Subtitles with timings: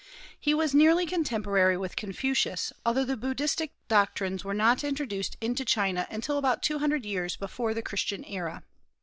[0.39, 6.07] He was nearly contemporary with Confucius, although the Buddhistic doctrines were not introduced into China
[6.09, 8.63] until about two hundred years before the Christian era.